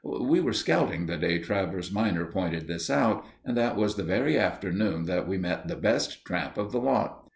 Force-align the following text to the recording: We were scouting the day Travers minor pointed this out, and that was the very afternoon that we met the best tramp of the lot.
We 0.03 0.39
were 0.39 0.51
scouting 0.51 1.05
the 1.05 1.15
day 1.15 1.37
Travers 1.37 1.91
minor 1.91 2.25
pointed 2.25 2.65
this 2.67 2.89
out, 2.89 3.23
and 3.45 3.55
that 3.55 3.75
was 3.75 3.97
the 3.97 4.03
very 4.03 4.35
afternoon 4.35 5.05
that 5.05 5.27
we 5.27 5.37
met 5.37 5.67
the 5.67 5.75
best 5.75 6.25
tramp 6.25 6.57
of 6.57 6.71
the 6.71 6.81
lot. 6.81 7.23